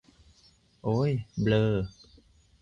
[0.83, 1.75] โอ้ยเบลอ